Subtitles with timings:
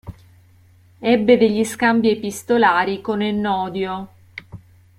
[0.99, 4.07] Ebbe degli scambi epistolari con Ennodio.